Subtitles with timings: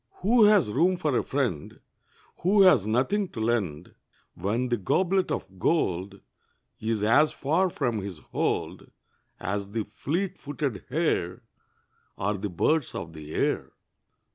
[0.23, 1.79] Who has room for a friend
[2.37, 3.93] Who has nothing to lend,
[4.33, 6.21] When the goblet of gold
[6.79, 8.89] Is as far from his hold
[9.39, 11.43] As the fleet footed hare,
[12.17, 13.73] Or the birds of the air.